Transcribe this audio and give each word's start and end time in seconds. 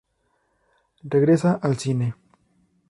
Regresa 1.15 1.53
al 1.61 1.77
cine. 1.77 2.15